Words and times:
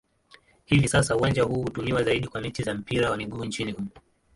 Hivi 0.65 0.87
sasa 0.87 1.15
uwanja 1.15 1.43
huu 1.43 1.61
hutumiwa 1.63 2.03
zaidi 2.03 2.27
kwa 2.27 2.41
mechi 2.41 2.63
za 2.63 2.73
mpira 2.73 3.11
wa 3.11 3.17
miguu 3.17 3.45
nchini 3.45 3.71
humo. 3.71 3.87